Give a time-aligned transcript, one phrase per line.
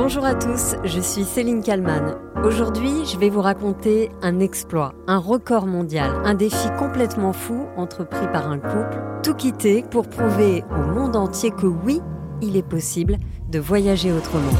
[0.00, 2.20] Bonjour à tous, je suis Céline Kalman.
[2.44, 8.28] Aujourd'hui, je vais vous raconter un exploit, un record mondial, un défi complètement fou entrepris
[8.32, 12.00] par un couple, tout quitté pour prouver au monde entier que oui,
[12.40, 13.16] il est possible
[13.48, 14.52] de voyager autrement.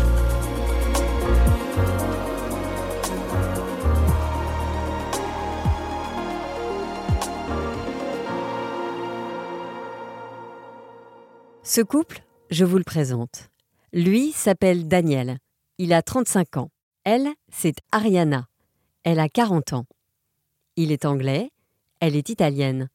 [11.62, 13.50] Ce couple, je vous le présente.
[13.94, 15.38] Lui s'appelle Daniel.
[15.78, 16.70] Il a 35 ans.
[17.04, 18.46] Elle, c'est Ariana.
[19.02, 19.86] Elle a 40 ans.
[20.76, 21.50] Il est anglais,
[22.00, 22.90] elle est italienne.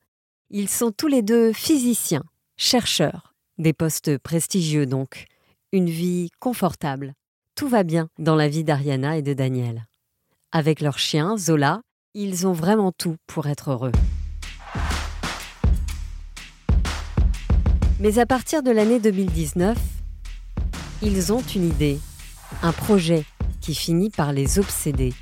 [0.52, 2.24] Ils sont tous les deux physiciens,
[2.58, 5.26] chercheurs, des postes prestigieux donc,
[5.72, 7.16] une vie confortable.
[7.56, 9.88] Tout va bien dans la vie d'Ariana et de Daniel.
[10.52, 11.82] Avec leur chien, Zola,
[12.14, 13.92] ils ont vraiment tout pour être heureux.
[18.00, 19.76] Mais à partir de l'année 2019,
[21.06, 22.00] ils ont une idée,
[22.62, 23.26] un projet
[23.60, 25.14] qui finit par les obséder.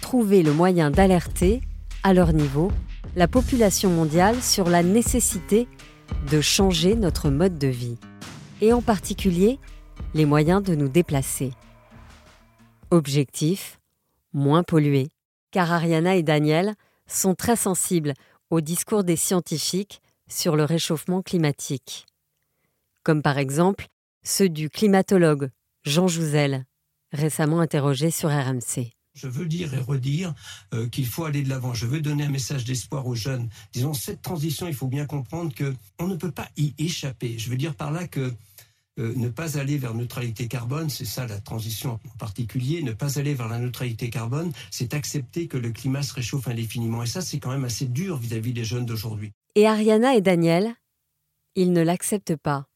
[0.00, 1.62] Trouver le moyen d'alerter,
[2.02, 2.70] à leur niveau,
[3.16, 5.66] la population mondiale sur la nécessité
[6.30, 7.96] de changer notre mode de vie,
[8.60, 9.58] et en particulier
[10.14, 11.52] les moyens de nous déplacer.
[12.90, 13.78] Objectif
[14.34, 15.08] moins polluer,
[15.50, 16.74] car Ariana et Daniel
[17.06, 18.14] sont très sensibles
[18.50, 22.06] au discours des scientifiques sur le réchauffement climatique,
[23.02, 23.88] comme par exemple
[24.24, 25.50] ceux du climatologue
[25.84, 26.64] Jean Jouzel,
[27.12, 28.92] récemment interrogé sur RMC.
[29.14, 30.34] Je veux dire et redire
[30.72, 31.74] euh, qu'il faut aller de l'avant.
[31.74, 33.48] Je veux donner un message d'espoir aux jeunes.
[33.72, 37.38] Disons, cette transition, il faut bien comprendre que on ne peut pas y échapper.
[37.38, 38.32] Je veux dire par là que
[38.98, 43.18] euh, ne pas aller vers neutralité carbone, c'est ça la transition en particulier, ne pas
[43.18, 47.02] aller vers la neutralité carbone, c'est accepter que le climat se réchauffe indéfiniment.
[47.02, 49.32] Et ça, c'est quand même assez dur vis-à-vis des jeunes d'aujourd'hui.
[49.54, 50.74] Et Ariana et Daniel,
[51.54, 52.66] ils ne l'acceptent pas.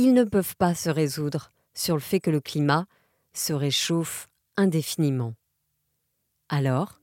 [0.00, 2.86] Ils ne peuvent pas se résoudre sur le fait que le climat
[3.32, 5.34] se réchauffe indéfiniment.
[6.48, 7.00] Alors,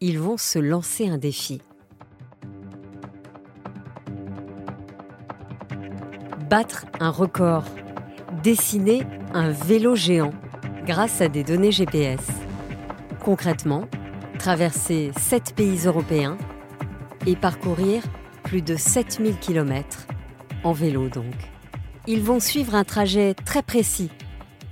[0.00, 1.60] ils vont se lancer un défi.
[6.48, 7.64] Battre un record.
[8.44, 9.02] Dessiner
[9.34, 10.32] un vélo géant
[10.84, 12.24] grâce à des données GPS.
[13.24, 13.88] Concrètement,
[14.38, 16.38] traverser sept pays européens
[17.26, 18.04] et parcourir
[18.44, 20.06] plus de 7000 km,
[20.62, 21.55] en vélo donc.
[22.08, 24.10] Ils vont suivre un trajet très précis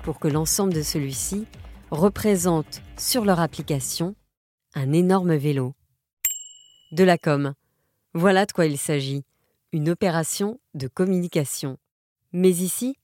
[0.04, 1.46] pour que l'ensemble de celui-ci
[1.90, 4.14] représente sur leur application
[4.74, 5.74] un énorme vélo.
[6.92, 7.54] De la com.
[8.12, 9.24] Voilà de quoi il s'agit.
[9.72, 11.76] Une opération de communication.
[12.32, 12.96] Mais ici,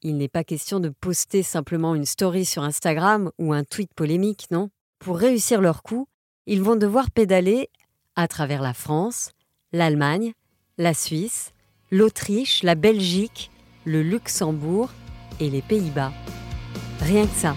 [0.00, 4.46] il n'est pas question de poster simplement une story sur Instagram ou un tweet polémique,
[4.52, 6.06] non Pour réussir leur coup,
[6.46, 7.68] ils vont devoir pédaler
[8.14, 9.32] à travers la France,
[9.72, 10.34] l'Allemagne,
[10.78, 11.52] la Suisse,
[11.90, 13.50] l'Autriche, la Belgique,
[13.86, 14.90] le Luxembourg
[15.38, 16.12] et les Pays-Bas.
[17.00, 17.54] Rien que ça.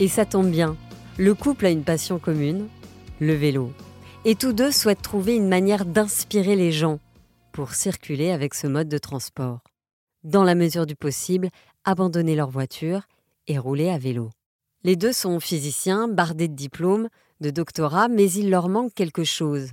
[0.00, 0.76] Et ça tombe bien,
[1.18, 2.66] le couple a une passion commune,
[3.20, 3.72] le vélo.
[4.24, 6.98] Et tous deux souhaitent trouver une manière d'inspirer les gens
[7.52, 9.60] pour circuler avec ce mode de transport.
[10.24, 11.50] Dans la mesure du possible,
[11.84, 13.02] abandonner leur voiture
[13.46, 14.30] et rouler à vélo.
[14.82, 17.08] Les deux sont physiciens, bardés de diplômes,
[17.40, 19.70] de doctorat, mais il leur manque quelque chose.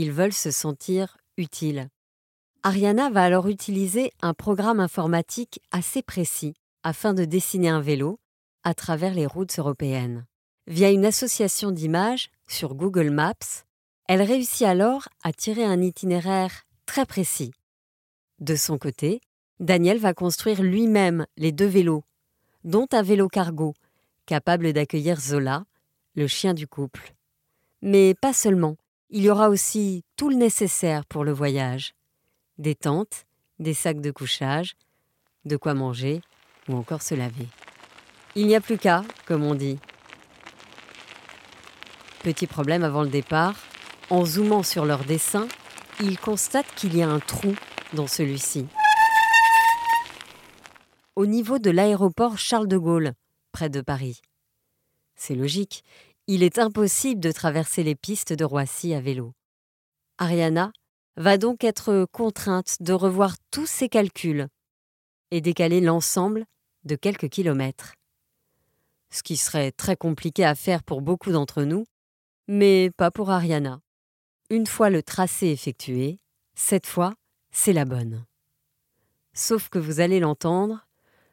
[0.00, 1.88] Ils veulent se sentir utiles.
[2.62, 6.54] Ariana va alors utiliser un programme informatique assez précis
[6.84, 8.20] afin de dessiner un vélo
[8.62, 10.24] à travers les routes européennes.
[10.68, 13.64] Via une association d'images sur Google Maps,
[14.06, 17.50] elle réussit alors à tirer un itinéraire très précis.
[18.38, 19.20] De son côté,
[19.58, 22.04] Daniel va construire lui-même les deux vélos,
[22.62, 23.74] dont un vélo cargo
[24.26, 25.64] capable d'accueillir Zola,
[26.14, 27.14] le chien du couple.
[27.82, 28.76] Mais pas seulement,
[29.10, 31.94] il y aura aussi tout le nécessaire pour le voyage.
[32.58, 33.26] Des tentes,
[33.58, 34.76] des sacs de couchage,
[35.44, 36.20] de quoi manger
[36.68, 37.46] ou encore se laver.
[38.34, 39.78] Il n'y a plus qu'à, comme on dit.
[42.22, 43.56] Petit problème avant le départ,
[44.10, 45.48] en zoomant sur leur dessin,
[46.00, 47.54] ils constatent qu'il y a un trou
[47.94, 48.66] dans celui-ci.
[51.16, 53.12] Au niveau de l'aéroport Charles de Gaulle,
[53.52, 54.20] près de Paris.
[55.16, 55.82] C'est logique,
[56.28, 59.32] il est impossible de traverser les pistes de Roissy à vélo.
[60.18, 60.72] Ariana
[61.16, 64.46] va donc être contrainte de revoir tous ses calculs
[65.30, 66.44] et décaler l'ensemble
[66.84, 67.94] de quelques kilomètres.
[69.10, 71.86] Ce qui serait très compliqué à faire pour beaucoup d'entre nous,
[72.46, 73.80] mais pas pour Ariana.
[74.50, 76.18] Une fois le tracé effectué,
[76.54, 77.14] cette fois,
[77.52, 78.26] c'est la bonne.
[79.32, 80.86] Sauf que vous allez l'entendre,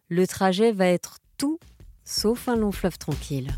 [0.07, 1.59] le trajet va être tout
[2.05, 3.51] sauf un long fleuve tranquille.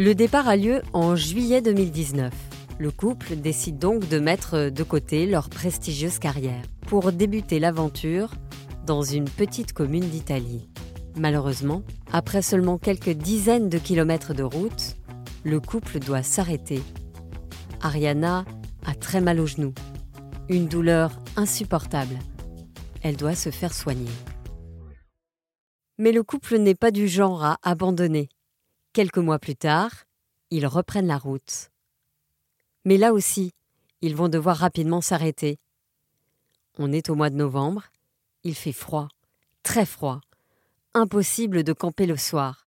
[0.00, 2.32] Le départ a lieu en juillet 2019.
[2.78, 8.30] Le couple décide donc de mettre de côté leur prestigieuse carrière pour débuter l'aventure
[8.86, 10.70] dans une petite commune d'Italie.
[11.18, 11.82] Malheureusement,
[12.14, 14.96] après seulement quelques dizaines de kilomètres de route,
[15.44, 16.80] le couple doit s'arrêter.
[17.82, 18.46] Ariana
[18.86, 19.74] a très mal au genou,
[20.48, 22.16] une douleur insupportable.
[23.02, 24.08] Elle doit se faire soigner.
[25.98, 28.30] Mais le couple n'est pas du genre à abandonner.
[28.92, 29.92] Quelques mois plus tard,
[30.50, 31.70] ils reprennent la route.
[32.84, 33.52] Mais là aussi,
[34.00, 35.58] ils vont devoir rapidement s'arrêter.
[36.76, 37.84] On est au mois de novembre,
[38.42, 39.06] il fait froid,
[39.62, 40.20] très froid,
[40.92, 42.66] impossible de camper le soir.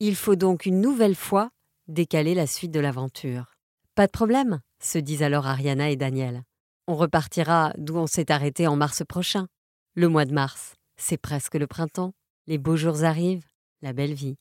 [0.00, 1.50] Il faut donc une nouvelle fois
[1.88, 3.54] décaler la suite de l'aventure.
[3.94, 6.42] Pas de problème, se disent alors Ariana et Daniel.
[6.86, 9.48] On repartira d'où on s'est arrêté en mars prochain.
[9.94, 12.12] Le mois de mars, c'est presque le printemps.
[12.46, 13.46] Les beaux jours arrivent,
[13.80, 14.36] la belle vie.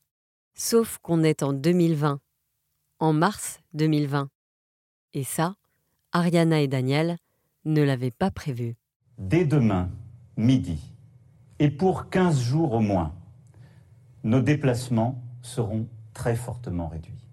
[0.53, 2.19] Sauf qu'on est en 2020,
[2.99, 4.29] en mars 2020.
[5.13, 5.55] Et ça,
[6.11, 7.17] Ariana et Daniel
[7.65, 8.75] ne l'avaient pas prévu.
[9.17, 9.89] Dès demain,
[10.37, 10.93] midi,
[11.59, 13.13] et pour 15 jours au moins,
[14.23, 17.27] nos déplacements seront très fortement réduits.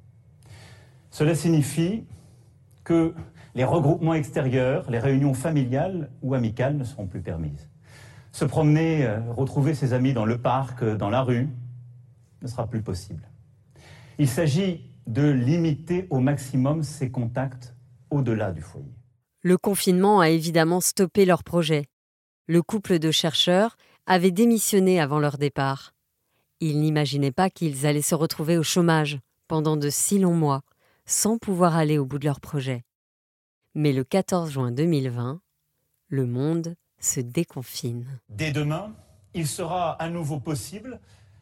[1.11, 2.05] Cela signifie
[2.85, 3.15] que
[3.55, 7.69] les regroupements extérieurs, les réunions familiales ou amicales ne seront plus permises.
[8.33, 11.49] Se promener, euh, retrouver ses amis dans le parc, euh, dans la rue,
[12.43, 13.29] ne sera plus possible.
[14.19, 17.75] Il s'agit de limiter au maximum ces contacts
[18.11, 18.95] au-delà du foyer.
[19.43, 21.87] Le confinement a évidemment stoppé leur projet.
[22.47, 23.77] Le couple de chercheurs
[24.07, 25.95] avait démissionné avant leur départ.
[26.61, 30.63] Ils n'imaginaient pas qu'ils allaient se retrouver au chômage pendant de si longs mois,
[31.07, 32.85] sans pouvoir aller au bout de leur projet.
[33.75, 35.41] Mais le 14 juin 2020,
[36.09, 38.21] le monde se déconfine.
[38.29, 38.95] Dès demain,
[39.35, 41.01] il sera à nouveau possible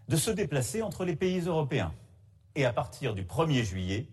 [0.09, 1.93] de se déplacer entre les pays européens.
[2.55, 4.09] Et à partir du 1er juillet,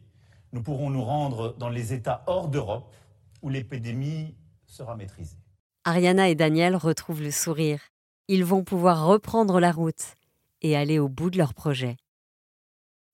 [0.51, 2.93] nous pourrons nous rendre dans les États hors d'Europe
[3.41, 4.35] où l'épidémie
[4.65, 5.37] sera maîtrisée.
[5.83, 7.81] Ariana et Daniel retrouvent le sourire.
[8.27, 10.15] Ils vont pouvoir reprendre la route
[10.61, 11.97] et aller au bout de leur projet.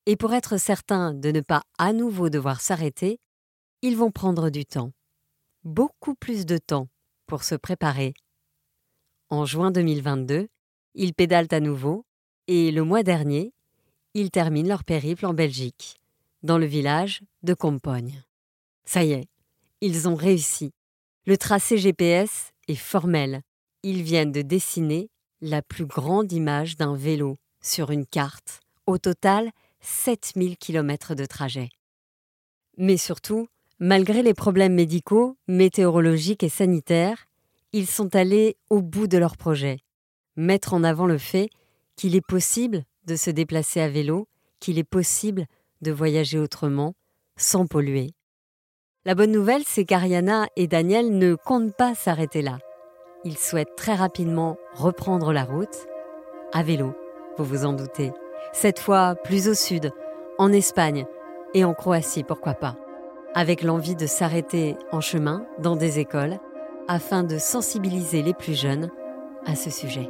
[0.05, 3.19] Et pour être certains de ne pas à nouveau devoir s'arrêter,
[3.81, 4.91] ils vont prendre du temps.
[5.63, 6.87] Beaucoup plus de temps
[7.25, 8.13] pour se préparer.
[9.29, 10.47] En juin 2022,
[10.95, 12.05] ils pédalent à nouveau
[12.49, 13.53] et le mois dernier,
[14.13, 16.01] ils terminent leur périple en Belgique,
[16.43, 18.21] dans le village de Compogne.
[18.83, 19.29] Ça y est,
[19.79, 20.73] ils ont réussi.
[21.25, 23.41] Le tracé GPS est formel.
[23.83, 25.09] Ils viennent de dessiner
[25.39, 28.59] la plus grande image d'un vélo sur une carte.
[28.85, 31.69] Au total, 7000 km de trajet.
[32.77, 33.47] Mais surtout,
[33.81, 37.27] Malgré les problèmes médicaux, météorologiques et sanitaires,
[37.71, 39.79] ils sont allés au bout de leur projet.
[40.35, 41.49] Mettre en avant le fait
[41.99, 44.29] qu'il est possible de se déplacer à vélo,
[44.61, 45.47] qu'il est possible
[45.81, 46.93] de voyager autrement,
[47.35, 48.13] sans polluer.
[49.03, 52.59] La bonne nouvelle, c'est qu'Ariana et Daniel ne comptent pas s'arrêter là.
[53.25, 55.87] Ils souhaitent très rapidement reprendre la route,
[56.53, 56.95] à vélo,
[57.37, 58.13] vous vous en doutez.
[58.53, 59.91] Cette fois plus au sud,
[60.37, 61.05] en Espagne
[61.53, 62.77] et en Croatie, pourquoi pas
[63.35, 66.39] avec l'envie de s'arrêter en chemin dans des écoles
[66.87, 68.89] afin de sensibiliser les plus jeunes
[69.45, 70.09] à ce sujet.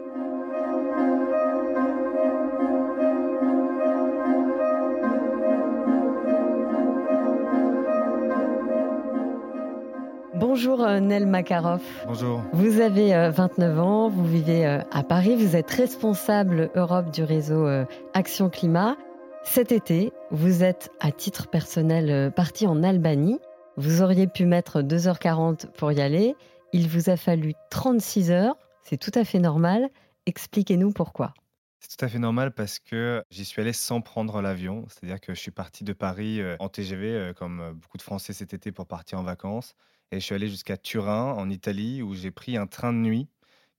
[10.61, 11.81] Bonjour euh, Nel Makarov.
[12.05, 12.43] Bonjour.
[12.51, 17.23] Vous avez 29 euh, ans, vous vivez euh, à Paris, vous êtes responsable Europe du
[17.23, 17.65] réseau
[18.13, 18.97] Action Climat.
[19.45, 23.39] Cet été, vous êtes à titre personnel parti en Albanie.
[23.77, 26.35] Vous auriez pu mettre 2h40 pour y aller.
[26.73, 28.57] Il vous a fallu 36 heures.
[28.83, 29.87] C'est tout à fait normal.
[30.25, 31.33] Expliquez-nous pourquoi.
[31.79, 34.83] C'est tout à fait normal parce que j'y suis allé sans prendre l'avion.
[34.89, 38.73] C'est-à-dire que je suis parti de Paris en TGV, comme beaucoup de Français cet été,
[38.73, 39.73] pour partir en vacances.
[40.11, 43.27] Et je suis allé jusqu'à Turin, en Italie, où j'ai pris un train de nuit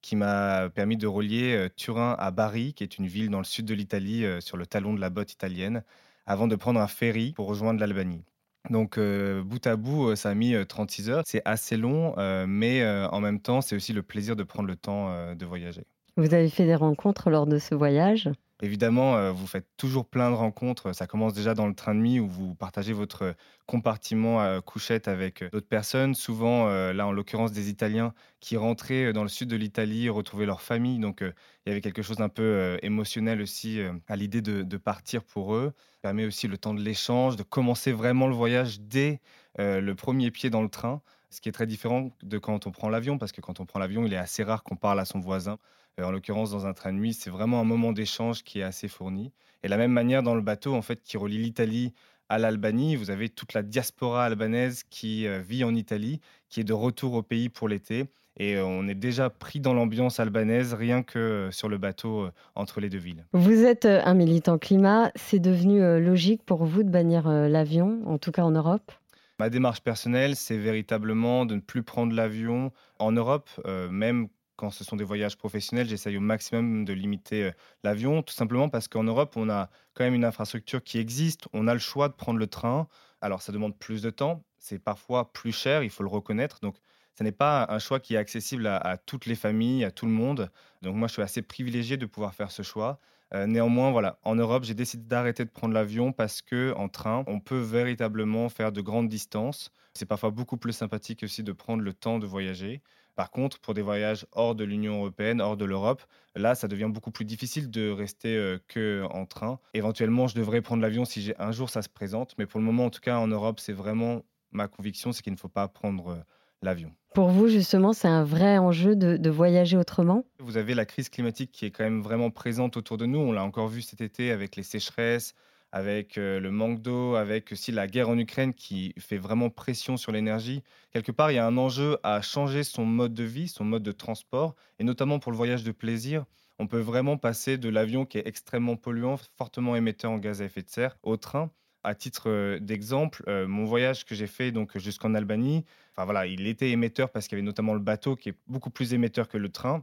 [0.01, 3.67] qui m'a permis de relier Turin à Bari, qui est une ville dans le sud
[3.67, 5.83] de l'Italie, sur le talon de la botte italienne,
[6.27, 8.25] avant de prendre un ferry pour rejoindre l'Albanie.
[8.71, 11.23] Donc, bout à bout, ça a mis 36 heures.
[11.27, 12.15] C'est assez long,
[12.47, 15.85] mais en même temps, c'est aussi le plaisir de prendre le temps de voyager.
[16.17, 18.31] Vous avez fait des rencontres lors de ce voyage?
[18.62, 20.95] Évidemment, euh, vous faites toujours plein de rencontres.
[20.95, 23.35] Ça commence déjà dans le train de nuit où vous partagez votre
[23.67, 26.14] compartiment à couchette avec d'autres personnes.
[26.14, 30.45] Souvent, euh, là en l'occurrence des Italiens qui rentraient dans le sud de l'Italie, retrouver
[30.45, 30.99] leur famille.
[30.99, 31.33] Donc euh,
[31.64, 35.73] il y avait quelque chose d'un peu émotionnel aussi à l'idée de, partir pour eux.
[35.95, 39.21] Ça permet aussi le temps de l'échange, de commencer vraiment le voyage dès
[39.59, 41.02] le premier pied dans le train.
[41.29, 43.79] Ce qui est très différent de quand on prend l'avion, parce que quand on prend
[43.79, 45.59] l'avion, il est assez rare qu'on parle à son voisin.
[46.00, 48.64] Euh, en l'occurrence, dans un train de nuit, c'est vraiment un moment d'échange qui est
[48.64, 49.33] assez fourni.
[49.62, 51.92] Et de la même manière, dans le bateau, en fait, qui relie l'Italie
[52.28, 56.64] à l'Albanie, vous avez toute la diaspora albanaise qui euh, vit en Italie, qui est
[56.64, 58.07] de retour au pays pour l'été.
[58.37, 62.80] Et euh, on est déjà pris dans l'ambiance albanaise rien que sur le bateau entre
[62.80, 63.26] les deux villes.
[63.33, 65.11] Vous êtes un militant climat.
[65.16, 68.92] C'est devenu logique pour vous de bannir l'avion, en tout cas en Europe?
[69.40, 74.28] Ma démarche personnelle, c'est véritablement de ne plus prendre l'avion en Europe, euh, même
[74.61, 77.52] quand ce sont des voyages professionnels, j'essaye au maximum de limiter euh,
[77.83, 81.67] l'avion, tout simplement parce qu'en Europe, on a quand même une infrastructure qui existe, on
[81.67, 82.87] a le choix de prendre le train.
[83.23, 86.61] Alors ça demande plus de temps, c'est parfois plus cher, il faut le reconnaître.
[86.61, 86.76] Donc
[87.19, 90.12] ce n'est pas un choix qui est accessible à, toutes les familles, à tout le
[90.12, 90.50] monde.
[90.83, 93.00] Donc moi, je suis assez privilégié de pouvoir faire ce choix.
[93.33, 97.25] Euh, néanmoins, voilà, en Europe, j'ai décidé d'arrêter de prendre l'avion parce que en train,
[97.26, 99.71] on peut véritablement faire de grandes distances.
[99.95, 102.83] C'est parfois beaucoup plus sympathique aussi de prendre le temps de voyager.
[103.17, 106.02] Par contre, pour des voyages hors de l'Union européenne, hors de l'Europe,
[106.37, 109.59] là, ça devient beaucoup plus difficile de rester euh, que en train.
[109.75, 112.87] Éventuellement, je devrais prendre l'avion si un jour ça se présente, mais pour le moment,
[112.87, 116.09] en tout cas, en Europe, c'est vraiment ma conviction, c'est qu'il ne faut pas prendre
[116.09, 116.17] euh,
[116.62, 116.93] l'avion.
[117.14, 120.25] Pour vous, justement, c'est un vrai enjeu de, voyager autrement?
[120.38, 123.19] Vous avez la crise climatique qui est quand même vraiment présente autour de nous.
[123.19, 125.35] On l'a encore vu cet été avec les sécheresses,
[125.73, 130.12] avec le manque d'eau, avec aussi la guerre en Ukraine qui fait vraiment pression sur
[130.12, 130.62] l'énergie.
[130.93, 133.83] Quelque part, il y a un enjeu à changer son mode de vie, son mode
[133.83, 136.25] de transport, et notamment pour le voyage de plaisir.
[136.59, 140.47] On peut vraiment passer de l'avion qui est extrêmement polluant, fortement émetteur en gaz à
[140.47, 141.50] effet de serre, au train.
[141.83, 146.69] À titre d'exemple, mon voyage que j'ai fait donc jusqu'en Albanie, enfin voilà, il était
[146.71, 149.49] émetteur parce qu'il y avait notamment le bateau qui est beaucoup plus émetteur que le
[149.49, 149.83] train,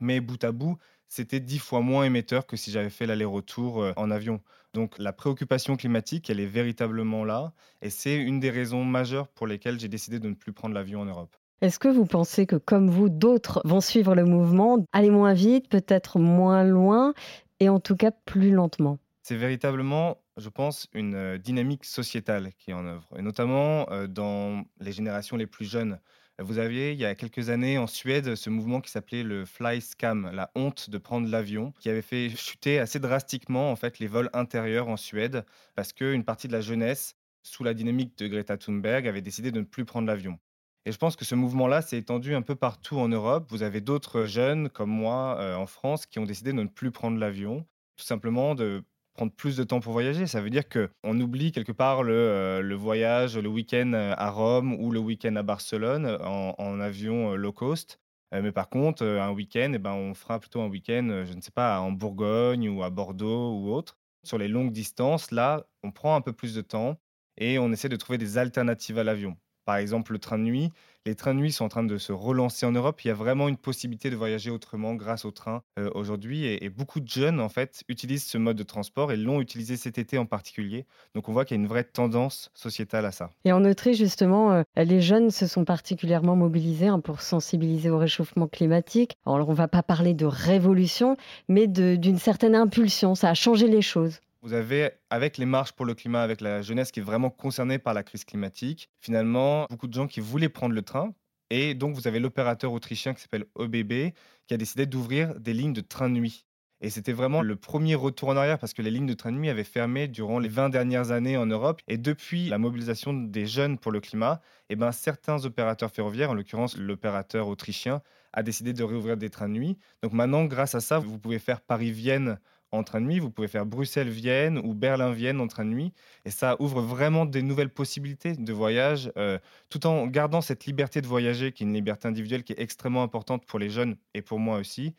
[0.00, 0.76] mais bout à bout,
[1.08, 4.42] c'était dix fois moins émetteur que si j'avais fait l'aller-retour en avion.
[4.78, 9.48] Donc la préoccupation climatique, elle est véritablement là, et c'est une des raisons majeures pour
[9.48, 11.34] lesquelles j'ai décidé de ne plus prendre l'avion en Europe.
[11.62, 15.68] Est-ce que vous pensez que, comme vous, d'autres vont suivre le mouvement, aller moins vite,
[15.68, 17.12] peut-être moins loin,
[17.58, 19.00] et en tout cas plus lentement?
[19.24, 24.06] C'est véritablement je pense, une euh, dynamique sociétale qui est en œuvre, et notamment euh,
[24.06, 25.98] dans les générations les plus jeunes.
[26.40, 29.80] Vous aviez, il y a quelques années, en Suède, ce mouvement qui s'appelait le fly
[29.80, 34.06] scam, la honte de prendre l'avion, qui avait fait chuter assez drastiquement en fait les
[34.06, 38.56] vols intérieurs en Suède, parce qu'une partie de la jeunesse, sous la dynamique de Greta
[38.56, 40.38] Thunberg, avait décidé de ne plus prendre l'avion.
[40.86, 43.48] Et je pense que ce mouvement-là s'est étendu un peu partout en Europe.
[43.50, 46.92] Vous avez d'autres jeunes comme moi euh, en France qui ont décidé de ne plus
[46.92, 47.66] prendre l'avion,
[47.96, 48.84] tout simplement de
[49.18, 50.28] prendre plus de temps pour voyager.
[50.28, 54.74] Ça veut dire qu'on oublie quelque part le, euh, voyage, le week-end euh, à Rome
[54.74, 57.98] ou le week-end à Barcelone en, avion euh, low cost.
[58.30, 61.50] mais par contre, un week-end, eh ben, on fera plutôt un week-end, je ne sais
[61.50, 63.96] pas, en Bourgogne ou à Bordeaux ou autre.
[64.22, 66.96] Sur les longues distances, là, on prend un peu plus de temps
[67.38, 69.36] et on essaie de trouver des alternatives à l'avion.
[69.64, 70.70] Par exemple, le train de nuit.
[71.08, 73.02] Les trains de nuit sont en train de se relancer en Europe.
[73.02, 76.44] Il y a vraiment une possibilité de voyager autrement grâce au train euh, aujourd'hui.
[76.44, 79.96] Et, beaucoup de jeunes, en fait, utilisent ce mode de transport et l'ont utilisé cet
[79.96, 80.84] été en particulier.
[81.14, 83.30] Donc on voit qu'il y a une vraie tendance sociétale à ça.
[83.46, 87.96] Et en Autriche, justement, euh, les jeunes se sont particulièrement mobilisés hein, pour sensibiliser au
[87.96, 89.16] réchauffement climatique.
[89.24, 91.16] Alors on ne va pas parler de révolution,
[91.48, 93.14] mais d'une certaine impulsion.
[93.14, 94.20] Ça a changé les choses.
[94.42, 97.78] Vous avez, avec les marches pour le climat, avec la jeunesse qui est vraiment concernée
[97.78, 101.12] par la crise climatique, finalement, beaucoup de gens qui voulaient prendre le train.
[101.50, 104.12] Et donc, vous avez l'opérateur autrichien qui s'appelle OBB,
[104.46, 106.46] qui a décidé d'ouvrir des lignes de train de nuit.
[106.80, 109.36] Et c'était vraiment le premier retour en arrière parce que les lignes de train de
[109.36, 111.80] nuit avaient fermé durant les 20 dernières années en Europe.
[111.88, 116.34] Et depuis la mobilisation des jeunes pour le climat, eh ben, certains opérateurs ferroviaires, en
[116.34, 118.00] l'occurrence l'opérateur autrichien,
[118.32, 119.78] a décidé de réouvrir des trains de nuit.
[120.04, 122.38] Donc maintenant, grâce à ça, vous pouvez faire Paris-Vienne
[122.72, 125.92] en train de nuit, vous pouvez faire Bruxelles-Vienne ou Berlin-Vienne en train de nuit.
[126.24, 129.38] Et ça ouvre vraiment des nouvelles possibilités de voyage, euh,
[129.70, 133.02] tout en gardant cette liberté de voyager, qui est une liberté individuelle qui est extrêmement
[133.02, 134.94] importante pour les jeunes et pour moi aussi.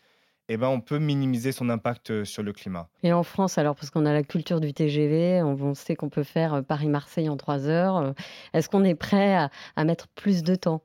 [0.51, 2.89] Eh ben, on peut minimiser son impact euh, sur le climat.
[3.03, 6.23] Et en France, alors, parce qu'on a la culture du TGV, on sait qu'on peut
[6.23, 8.15] faire euh, Paris-Marseille en trois heures.
[8.53, 10.81] Est-ce qu'on est prêt à mettre plus de temps?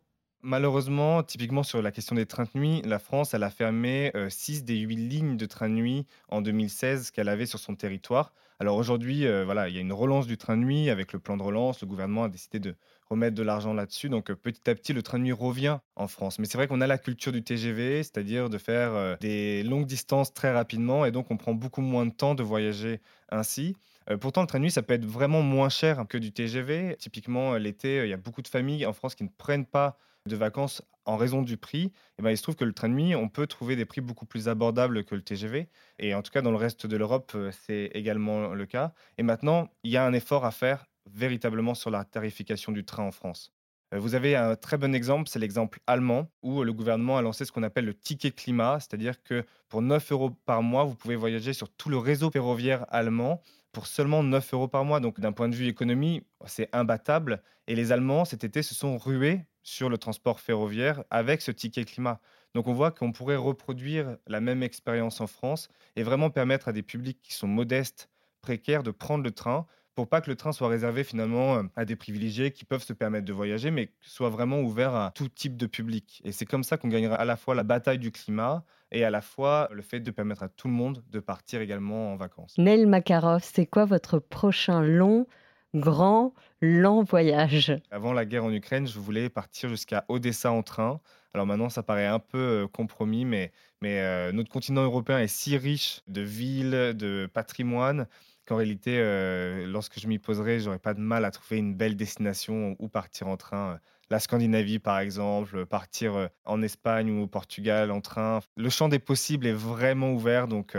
[0.46, 4.76] Malheureusement, typiquement sur la question des trains de nuit, la France, a fermé 6 des
[4.76, 8.34] 8 lignes de train de nuit en 2016 qu'elle avait sur son territoire.
[8.60, 11.38] Alors aujourd'hui, voilà, il y a une relance du train de nuit avec le plan
[11.38, 11.80] de relance.
[11.80, 12.74] Le gouvernement a décidé de
[13.08, 14.10] remettre de l'argent là-dessus.
[14.10, 16.38] Donc petit à petit, le train de nuit revient en France.
[16.38, 20.34] Mais c'est vrai qu'on a la culture du TGV, c'est-à-dire de faire des longues distances
[20.34, 21.06] très rapidement.
[21.06, 23.78] Et donc on prend beaucoup moins de temps de voyager ainsi.
[24.20, 26.96] pourtant, le train de nuit, ça peut être vraiment moins cher que du TGV.
[26.98, 30.36] Typiquement, l'été, il y a beaucoup de familles en France qui ne prennent pas de
[30.36, 33.14] vacances en raison du prix, eh ben, il se trouve que le train de nuit,
[33.14, 35.68] on peut trouver des prix beaucoup plus abordables que le TGV.
[35.98, 38.94] Et en tout cas, dans le reste de l'Europe, euh, c'est également le cas.
[39.18, 43.02] Et maintenant, il y a un effort à faire véritablement sur la tarification du train
[43.02, 43.52] en France.
[43.92, 47.44] Euh, vous avez un très bon exemple, c'est l'exemple allemand, où le gouvernement a lancé
[47.44, 51.16] ce qu'on appelle le ticket climat, c'est-à-dire que pour 9 euros par mois, vous pouvez
[51.16, 55.00] voyager sur tout le réseau ferroviaire allemand pour seulement 9 euros par mois.
[55.00, 57.42] Donc d'un point de vue économie, c'est imbattable.
[57.66, 61.84] Et les Allemands, cet été, se sont rués sur le transport ferroviaire avec ce ticket
[61.84, 62.20] climat.
[62.54, 66.72] Donc on voit qu'on pourrait reproduire la même expérience en France et vraiment permettre à
[66.72, 68.08] des publics qui sont modestes,
[68.40, 71.84] précaires, de prendre le train pour pas que le train soit réservé finalement euh, à
[71.84, 75.56] des privilégiés qui peuvent se permettre de voyager, mais soit vraiment ouvert à tout type
[75.56, 76.20] de public.
[76.24, 79.10] Et c'est comme ça qu'on gagnera à la fois la bataille du climat et à
[79.10, 82.54] la fois le fait de permettre à tout le monde de partir également en vacances.
[82.58, 85.26] Nel Makarov, c'est quoi votre prochain long,
[85.74, 91.00] grand, lent voyage Avant la guerre en Ukraine, je voulais partir jusqu'à Odessa en train.
[91.34, 93.52] Alors maintenant, ça paraît un peu euh, compromis, mais,
[93.82, 98.06] euh, notre continent européen est si riche de villes, de patrimoine
[98.46, 101.96] qu'en réalité, euh, lorsque je m'y poserai, j'aurais pas de mal à trouver une belle
[101.96, 103.80] destination où partir en train.
[104.10, 108.40] La Scandinavie, par exemple, partir en Espagne ou au Portugal en train.
[108.56, 110.76] Le champ des possibles est vraiment ouvert, donc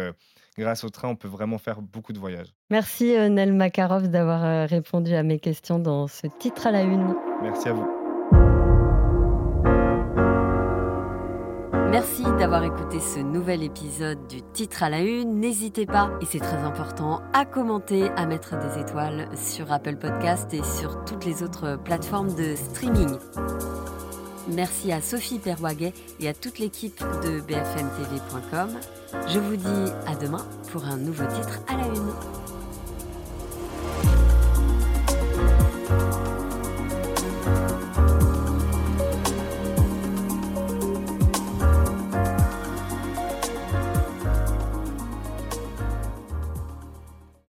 [0.57, 2.53] grâce au train, on peut vraiment faire beaucoup de voyages.
[2.69, 7.15] Merci Nel Makarov d'avoir répondu à mes questions dans ce titre à la une.
[7.41, 7.87] Merci à vous.
[11.95, 15.39] Merci d'avoir écouté ce nouvel épisode du titre à la une.
[15.39, 20.53] N'hésitez pas, et c'est très important, à commenter, à mettre des étoiles sur Apple Podcast
[20.53, 23.17] et sur toutes les autres plateformes de streaming.
[24.47, 28.69] Merci à Sophie Perwaguet et à toute l'équipe de bfmtv.com.
[29.27, 32.44] Je vous dis à demain pour un nouveau titre à la une.